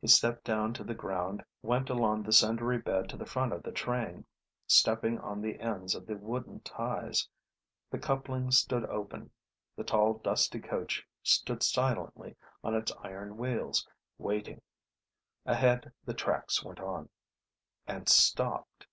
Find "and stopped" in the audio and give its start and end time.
17.86-18.88